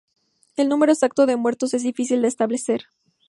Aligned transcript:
El 0.55 0.67
número 0.67 0.93
exacto 0.93 1.27
de 1.27 1.35
muertos 1.35 1.75
es 1.75 1.83
difícil 1.83 2.23
de 2.23 2.27
establecer. 2.27 2.85